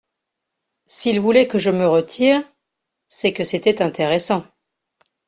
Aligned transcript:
S’il 0.87 1.19
voulait 1.19 1.47
que 1.47 1.59
je 1.59 1.69
me 1.69 1.87
retire, 1.87 2.41
C’est 3.07 3.33
que 3.33 3.43
c’était 3.43 3.83
intéressant! 3.83 4.43